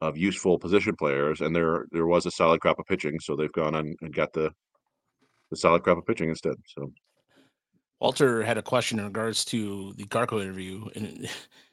[0.00, 3.52] of useful position players and there there was a solid crop of pitching so they've
[3.52, 4.50] gone on and got the
[5.50, 6.92] the solid crop of pitching instead so
[8.00, 11.28] walter had a question in regards to the Garko interview and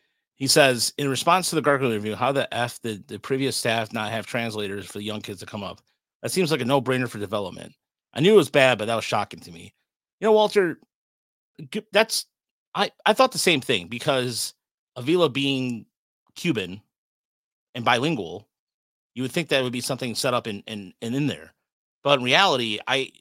[0.42, 3.94] he says in response to the garko interview how the f did the previous staff
[3.94, 5.82] not have translators for the young kids to come up?
[6.24, 7.76] That seems like a no-brainer for development.
[8.16, 9.72] I knew it was bad but that was shocking to me.
[10.20, 10.80] You know walter
[11.92, 12.26] that's
[12.74, 14.56] I, I thought the same thing because
[14.96, 15.86] Avila being
[16.34, 16.82] Cuban
[17.76, 18.48] and bilingual,
[19.14, 21.54] you would think that would be something set up and in, in, in, in there.
[22.04, 23.12] But in reality, I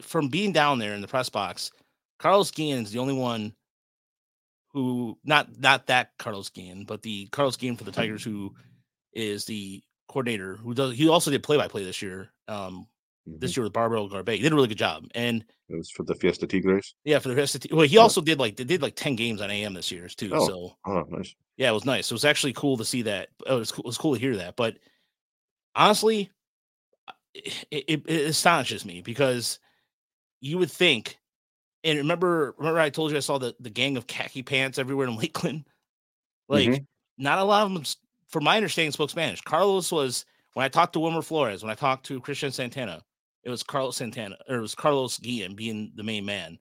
[0.00, 1.72] from being down there in the press box,
[2.18, 3.52] Carlos Guillen is the only one
[4.74, 8.54] who not not that Carlos Guillen, but the Carlos Guillen for the Tigers who
[9.14, 12.30] is the coordinator who does he also did play by play this year.
[12.46, 12.86] Um,
[13.26, 13.38] mm-hmm.
[13.38, 14.36] this year with Barbaro Garbey.
[14.36, 15.06] He did a really good job.
[15.14, 16.94] And it was for the Fiesta Tigres.
[17.04, 17.58] Yeah, for the Fiesta.
[17.60, 20.08] T- well, he also did like they did like ten games on AM this year
[20.08, 20.30] too.
[20.32, 21.34] Oh, so oh, nice.
[21.56, 22.10] Yeah, it was nice.
[22.10, 23.28] It was actually cool to see that.
[23.46, 24.56] Oh, it was cool, it was cool to hear that.
[24.56, 24.76] But
[25.74, 26.30] honestly,
[27.34, 29.58] it, it, it astonishes me because
[30.40, 31.18] you would think.
[31.84, 35.06] And remember, remember I told you I saw the, the gang of khaki pants everywhere
[35.06, 35.64] in Lakeland.
[36.48, 36.84] Like, mm-hmm.
[37.22, 37.84] not a lot of them,
[38.28, 39.40] from my understanding, spoke Spanish.
[39.42, 43.02] Carlos was when I talked to Wilmer Flores, when I talked to Christian Santana,
[43.42, 46.58] it was Carlos Santana or it was Carlos Guillen being the main man.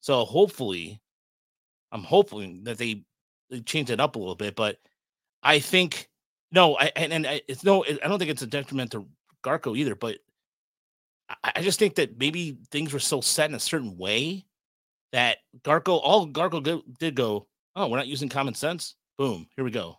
[0.00, 1.00] So hopefully,
[1.92, 3.04] I'm hoping that they,
[3.50, 4.56] they change it up a little bit.
[4.56, 4.78] But
[5.42, 6.08] I think
[6.50, 9.06] no, I and, and it's no, I don't think it's a detriment to
[9.42, 9.94] Garko either.
[9.94, 10.18] But
[11.28, 14.44] I, I just think that maybe things were so set in a certain way
[15.14, 17.46] that Garko, all Garko did go,
[17.76, 18.96] oh, we're not using common sense.
[19.16, 19.96] Boom, here we go.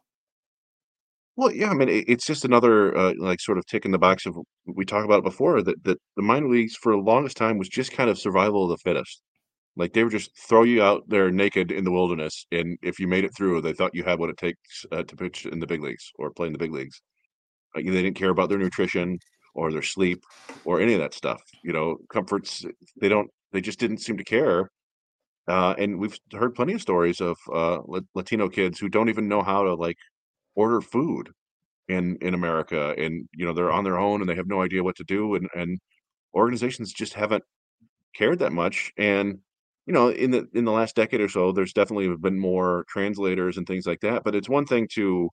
[1.38, 4.26] Well, yeah, I mean, it's just another uh, like sort of tick in the box
[4.26, 7.70] of we talked about before that that the minor leagues for the longest time was
[7.70, 9.22] just kind of survival of the fittest.
[9.78, 13.08] Like they would just throw you out there naked in the wilderness, and if you
[13.08, 15.68] made it through, they thought you had what it takes uh, to pitch in the
[15.68, 17.02] big leagues or play in the big leagues.
[17.74, 19.20] Like they didn't care about their nutrition
[19.54, 20.24] or their sleep
[20.66, 21.42] or any of that stuff.
[21.64, 22.66] You know, comforts
[23.00, 23.30] they don't.
[23.54, 24.70] They just didn't seem to care.
[25.48, 27.80] Uh, and we've heard plenty of stories of uh,
[28.16, 29.98] Latino kids who don't even know how to like
[30.56, 31.32] order food
[31.90, 34.84] in in America, and you know they're on their own and they have no idea
[34.84, 35.80] what to do, and and
[36.36, 37.44] organizations just haven't
[38.16, 38.92] cared that much.
[38.98, 39.40] And
[39.88, 43.58] you know, in the in the last decade or so, there's definitely been more translators
[43.58, 44.24] and things like that.
[44.24, 45.30] But it's one thing to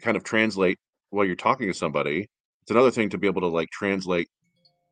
[0.00, 0.78] kind of translate
[1.10, 2.28] while you're talking to somebody.
[2.62, 4.28] It's another thing to be able to like translate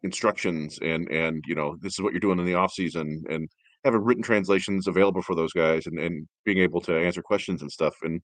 [0.02, 3.48] instructions and and you know this is what you're doing in the off season and
[3.84, 7.72] having written translations available for those guys and, and being able to answer questions and
[7.72, 8.20] stuff and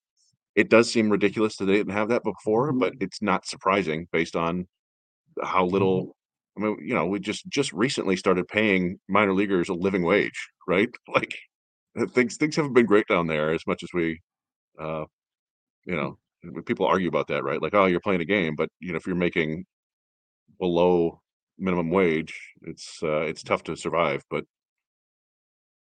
[0.56, 3.04] it does seem ridiculous that they didn't have that before, but mm-hmm.
[3.04, 4.66] it's not surprising based on
[5.42, 5.72] how mm-hmm.
[5.72, 6.16] little.
[6.56, 10.48] I mean, you know, we just just recently started paying minor leaguers a living wage,
[10.66, 10.88] right?
[11.14, 11.36] Like
[11.98, 14.20] uh, things things haven't been great down there as much as we,
[14.80, 15.04] uh,
[15.84, 16.18] you know,
[16.64, 17.60] people argue about that, right?
[17.60, 19.66] Like, oh, you're playing a game, but you know, if you're making
[20.58, 21.20] below
[21.58, 24.22] minimum wage, it's uh, it's tough to survive.
[24.30, 24.44] But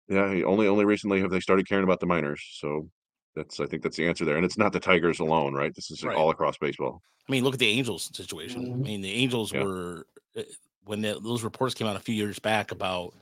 [0.07, 2.43] yeah, only only recently have they started caring about the minors.
[2.59, 2.89] So
[3.35, 5.73] that's I think that's the answer there, and it's not the Tigers alone, right?
[5.73, 6.15] This is right.
[6.15, 7.01] all across baseball.
[7.27, 8.61] I mean, look at the Angels situation.
[8.61, 8.81] I mm-hmm.
[8.81, 9.63] mean, the Angels yeah.
[9.63, 10.43] were uh,
[10.83, 13.13] when the, those reports came out a few years back about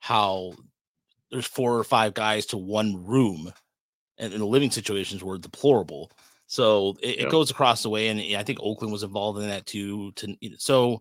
[0.00, 0.54] how
[1.30, 3.52] there's four or five guys to one room,
[4.18, 6.10] and, and the living situations were deplorable.
[6.46, 7.26] So it, yeah.
[7.26, 10.10] it, goes across the way, and I think Oakland was involved in that too.
[10.16, 11.00] To so,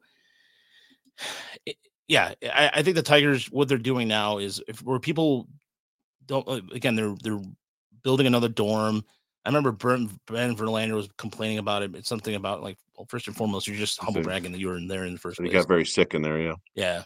[1.66, 1.78] it,
[2.10, 5.48] yeah, I, I, think the Tigers what they're doing now is if where people
[6.26, 7.40] don't uh, again they're they're
[8.04, 9.06] building another dorm.
[9.46, 11.96] I remember Ben, ben Verlander was complaining about it.
[11.96, 14.78] It's something about like well, first and foremost, you're just humble bragging that you were
[14.78, 15.48] in there in the first place.
[15.48, 16.56] You got very sick in there, yeah.
[16.76, 17.04] Yeah,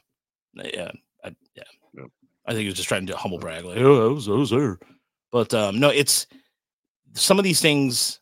[0.56, 0.92] yeah,
[1.24, 1.64] I, yeah.
[1.94, 2.08] Yep.
[2.48, 4.50] I think he was just trying to humble brag, like, oh, I was, I was
[4.50, 4.80] there.
[5.32, 6.26] But um, no, it's
[7.14, 8.20] some of these things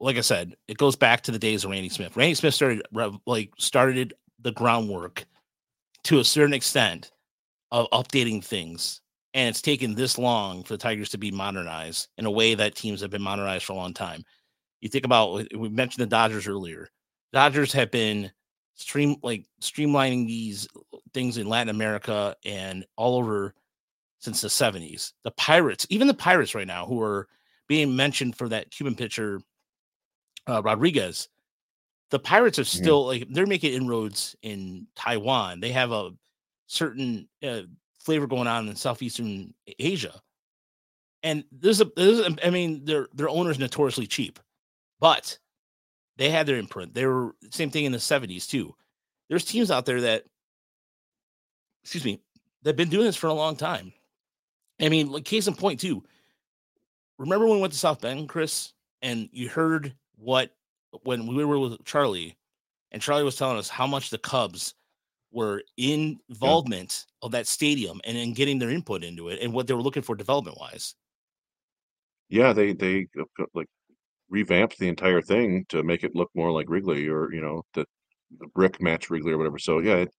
[0.00, 2.16] like I said, it goes back to the days of Randy Smith.
[2.16, 2.82] Randy Smith started
[3.26, 5.26] like started the groundwork
[6.04, 7.10] to a certain extent
[7.70, 9.00] of updating things.
[9.34, 12.74] And it's taken this long for the Tigers to be modernized in a way that
[12.74, 14.24] teams have been modernized for a long time.
[14.80, 16.88] You think about we mentioned the Dodgers earlier.
[17.32, 18.30] Dodgers have been
[18.74, 20.66] stream like streamlining these
[21.12, 23.54] things in Latin America and all over
[24.20, 25.12] since the 70s.
[25.24, 27.28] The Pirates, even the Pirates right now, who are
[27.66, 29.40] being mentioned for that Cuban pitcher
[30.48, 31.28] uh, Rodriguez,
[32.10, 32.82] the Pirates are mm-hmm.
[32.82, 33.20] still mm-hmm.
[33.20, 35.60] like they're making inroads in Taiwan.
[35.60, 36.10] They have a
[36.66, 37.62] certain uh,
[37.98, 40.20] flavor going on in Southeastern Asia,
[41.22, 44.38] and there's a, there's a I mean their their owners notoriously cheap,
[45.00, 45.38] but
[46.16, 46.94] they had their imprint.
[46.94, 48.74] They were same thing in the '70s too.
[49.28, 50.24] There's teams out there that,
[51.82, 52.22] excuse me,
[52.62, 53.92] that've been doing this for a long time.
[54.80, 56.02] I mean, like case in point too.
[57.18, 60.54] Remember when we went to South Bend, Chris, and you heard what
[61.02, 62.36] when we were with Charlie,
[62.92, 64.74] and Charlie was telling us how much the Cubs
[65.30, 67.26] were involvement yeah.
[67.26, 70.02] of that stadium and in getting their input into it and what they were looking
[70.02, 70.94] for development wise.
[72.28, 73.68] Yeah, they they uh, like
[74.28, 77.84] revamped the entire thing to make it look more like Wrigley or you know the,
[78.38, 79.58] the brick match Wrigley or whatever.
[79.58, 80.14] So yeah, it,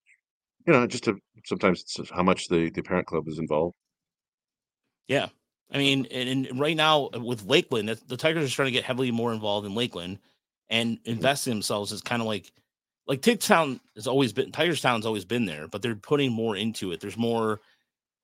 [0.66, 3.74] you know, just to sometimes it's how much the the parent club is involved.
[5.06, 5.28] Yeah,
[5.72, 8.84] I mean, and, and right now uh, with Lakeland, the Tigers are trying to get
[8.84, 10.18] heavily more involved in Lakeland
[10.70, 11.10] and mm-hmm.
[11.10, 12.50] invest in themselves is kind of like
[13.06, 16.92] like Town has always been Tigers Town's always been there, but they're putting more into
[16.92, 17.00] it.
[17.00, 17.60] There's more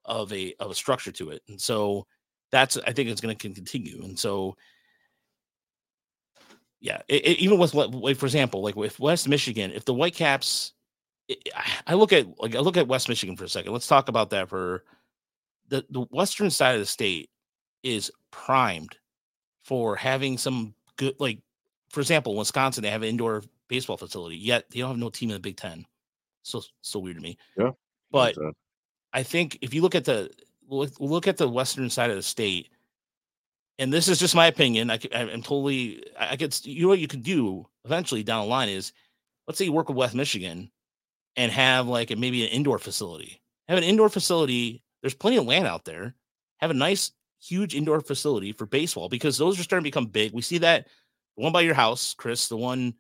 [0.05, 2.07] of a of a structure to it, and so
[2.53, 4.03] that's I think it's going to continue.
[4.05, 4.57] And so,
[6.81, 10.73] yeah, it, it, even with like for example, like with West Michigan, if the Whitecaps,
[11.29, 11.49] it,
[11.87, 13.73] I look at like I look at West Michigan for a second.
[13.73, 14.85] Let's talk about that for
[15.69, 17.29] the the western side of the state
[17.83, 18.97] is primed
[19.65, 21.41] for having some good like
[21.97, 25.31] for example wisconsin they have an indoor baseball facility yet they don't have no team
[25.31, 25.87] in the big ten.
[26.43, 27.39] So so weird to me.
[27.57, 27.71] Yeah
[28.13, 28.37] but
[29.13, 30.31] i think if you look at the
[30.69, 32.69] look, look at the western side of the state
[33.79, 37.09] and this is just my opinion i i'm totally i could you know what you
[37.09, 38.93] could do eventually down the line is
[39.49, 40.71] let's say you work with west michigan
[41.37, 43.41] and have like a, maybe an indoor facility.
[43.69, 46.15] Have an indoor facility there's plenty of land out there.
[46.59, 50.33] Have a nice huge indoor facility for baseball because those are starting to become big.
[50.33, 50.89] We see that
[51.37, 52.95] the one by your house, Chris, the one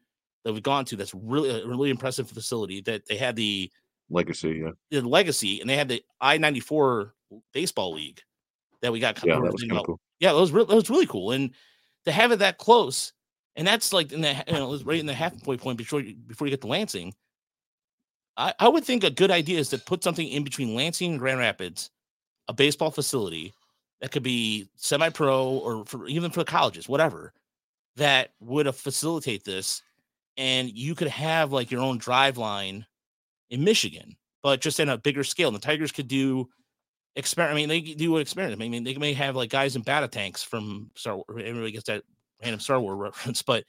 [0.45, 3.71] that we've gone to that's really a really impressive facility that they had the
[4.11, 5.01] legacy, yeah.
[5.01, 7.15] The legacy, and they had the I ninety four
[7.53, 8.21] baseball league
[8.83, 9.23] that we got.
[9.25, 10.01] Yeah, that was cool.
[10.21, 11.51] Yeah, that was re- that was really cool, and
[12.05, 13.13] to have it that close,
[13.57, 16.47] and that's like in the you know right in the halfway point before you, before
[16.47, 17.15] you get to Lansing.
[18.39, 21.19] I, I would think a good idea is to put something in between Lansing and
[21.19, 21.91] Grand Rapids,
[22.49, 23.55] a baseball facility
[24.03, 27.33] that could be semi-pro or for even for the colleges, whatever,
[27.97, 29.83] that would facilitate this,
[30.37, 32.85] and you could have like your own Driveline
[33.51, 35.49] in Michigan, but just in a bigger scale.
[35.49, 36.49] And the Tigers could do
[37.17, 37.55] experiment.
[37.55, 38.61] I mean, they do an experiment.
[38.61, 41.17] I mean, they may have like guys in battle tanks from Star.
[41.17, 41.27] Wars.
[41.31, 42.05] Everybody gets that
[42.43, 43.65] random Star Wars reference, but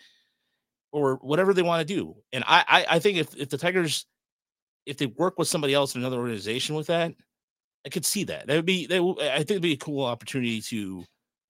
[0.91, 2.15] or whatever they want to do.
[2.31, 4.05] And I, I, I think if if the Tigers,
[4.85, 7.13] if they work with somebody else in another organization with that,
[7.85, 8.47] I could see that.
[8.47, 9.03] That would be that.
[9.03, 11.03] would, I think it'd be a cool opportunity to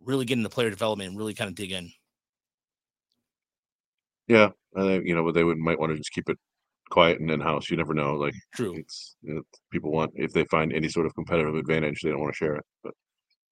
[0.04, 1.92] really get into player development and really kind of dig in.
[4.28, 6.38] Yeah, uh, you know, but they would might want to just keep it
[6.90, 7.70] quiet and in house.
[7.70, 8.16] You never know.
[8.16, 8.76] Like, true.
[8.76, 12.22] It's you know, people want if they find any sort of competitive advantage, they don't
[12.22, 12.66] want to share it.
[12.84, 12.94] But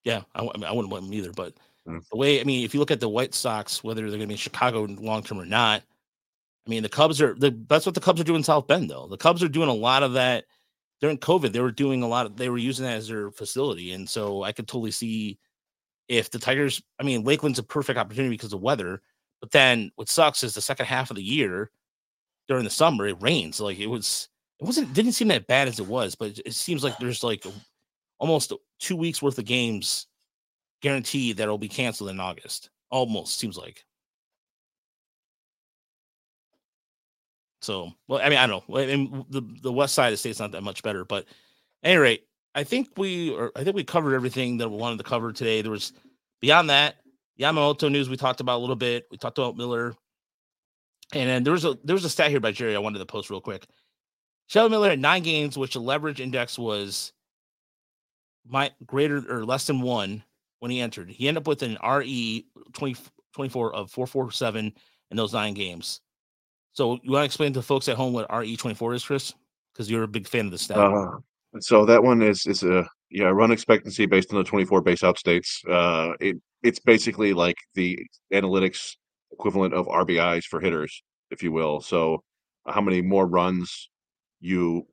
[0.03, 1.31] yeah, I, I, mean, I wouldn't want them either.
[1.31, 1.53] But
[1.87, 2.01] mm.
[2.11, 4.27] the way I mean, if you look at the White Sox, whether they're going to
[4.27, 5.83] be in Chicago long term or not,
[6.65, 8.89] I mean, the Cubs are the, that's what the Cubs are doing in South Bend
[8.89, 9.07] though.
[9.07, 10.45] The Cubs are doing a lot of that
[11.01, 13.91] during COVID, they were doing a lot of they were using that as their facility.
[13.91, 15.37] And so I could totally see
[16.07, 19.01] if the Tigers, I mean, Lakeland's a perfect opportunity because of weather.
[19.45, 21.69] But then what sucks is the second half of the year
[22.47, 23.61] during the summer, it rains.
[23.61, 24.27] Like it was,
[24.59, 27.45] it wasn't, didn't seem that bad as it was, but it seems like there's like
[28.17, 30.07] almost two weeks worth of games
[30.81, 32.71] guaranteed that'll be canceled in August.
[32.89, 33.85] Almost seems like.
[37.61, 38.77] So, well, I mean, I don't know.
[38.79, 41.25] I mean, the the west side of the state's not that much better, but
[41.83, 42.23] at any rate,
[42.55, 45.61] I think we or I think we covered everything that we wanted to cover today.
[45.61, 45.93] There was
[46.41, 46.95] beyond that
[47.39, 49.05] Yamamoto news we talked about a little bit.
[49.11, 49.95] We talked about Miller,
[51.13, 53.05] and then there was a there was a stat here by Jerry I wanted to
[53.05, 53.65] post real quick.
[54.47, 57.11] Shelby Miller had nine games, which the leverage index was
[58.47, 60.23] my greater or less than one
[60.59, 61.09] when he entered.
[61.09, 62.95] He ended up with an RE 20,
[63.33, 64.73] 24 of 447
[65.11, 66.01] in those nine games.
[66.73, 69.33] So you want to explain to folks at home what RE24 is, Chris?
[69.73, 70.77] Because you're a big fan of the stat.
[70.77, 71.17] Uh,
[71.59, 75.17] so that one is is a yeah run expectancy based on the 24 base out
[75.17, 75.61] states.
[75.69, 77.99] Uh, it it's basically like the
[78.33, 78.95] analytics
[79.31, 81.81] equivalent of RBIs for hitters, if you will.
[81.81, 82.23] So
[82.67, 83.89] how many more runs
[84.39, 84.87] you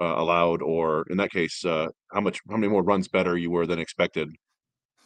[0.00, 3.50] uh, allowed, or in that case, uh, how much how many more runs better you
[3.50, 4.30] were than expected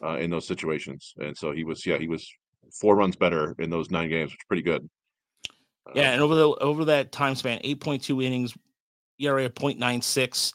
[0.02, 1.14] uh, in those situations.
[1.18, 2.30] And so he was yeah he was
[2.72, 4.88] four runs better in those nine games, which is pretty good.
[5.94, 8.54] Yeah, and over the over that time span, eight point two innings,
[9.18, 10.54] ERA of 0.96,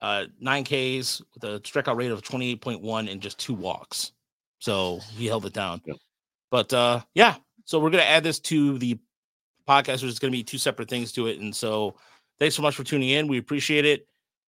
[0.00, 3.54] uh, nine Ks with a strikeout rate of twenty eight point one and just two
[3.54, 4.12] walks.
[4.58, 5.80] So he held it down.
[5.84, 5.94] Yeah.
[6.50, 8.98] But uh, yeah, so we're gonna add this to the
[9.68, 10.00] podcast.
[10.00, 11.96] There's gonna be two separate things to it, and so
[12.38, 13.28] thanks so much for tuning in.
[13.28, 14.06] We appreciate it.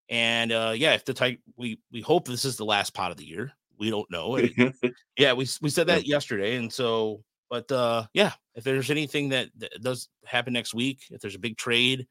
[0.10, 3.18] And uh, yeah, if the type we we hope this is the last pot of
[3.18, 3.52] the year.
[3.78, 4.38] We don't know.
[5.18, 9.50] yeah, we we said that yesterday, and so but uh, yeah, if there's anything that,
[9.58, 12.08] that, does happen next week, if there's a big trade,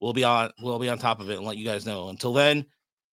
[0.00, 2.08] we'll be on we'll be on top of it and let you guys know.
[2.08, 2.64] Until then,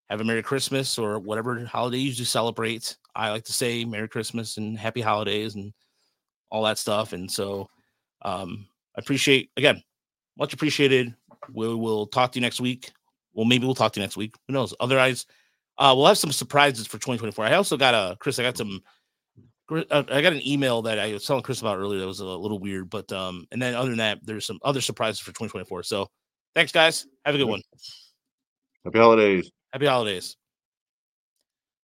[0.09, 2.97] have a Merry Christmas or whatever holiday you celebrate.
[3.15, 5.73] I like to say Merry Christmas and Happy Holidays and
[6.49, 7.13] all that stuff.
[7.13, 7.67] And so
[8.21, 9.81] um, I appreciate again,
[10.37, 11.13] much appreciated.
[11.53, 12.91] We will talk to you next week.
[13.33, 14.35] Well, maybe we'll talk to you next week.
[14.47, 14.73] Who knows?
[14.79, 15.25] Otherwise,
[15.77, 17.45] uh, we'll have some surprises for 2024.
[17.45, 18.39] I also got a Chris.
[18.39, 18.81] I got some
[19.69, 22.25] uh, I got an email that I was telling Chris about earlier that was a
[22.25, 25.83] little weird, but um, and then other than that, there's some other surprises for 2024.
[25.83, 26.07] So
[26.55, 27.05] thanks, guys.
[27.25, 27.61] Have a good one.
[28.85, 29.51] Happy holidays.
[29.77, 30.37] Happy holidays.